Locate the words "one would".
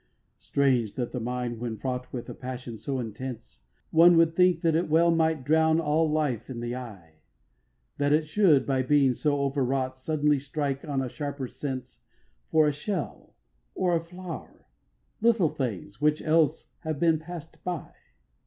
3.91-4.35